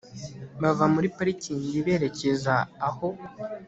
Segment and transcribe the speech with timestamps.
[0.61, 2.53] bava muri parikingi berekeza
[2.87, 3.07] aho